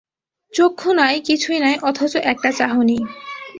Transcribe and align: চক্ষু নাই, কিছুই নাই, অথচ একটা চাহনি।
চক্ষু 0.53 0.89
নাই, 0.93 1.15
কিছুই 1.19 1.59
নাই, 1.59 1.75
অথচ 1.81 2.13
একটা 2.23 2.49
চাহনি। 2.51 2.97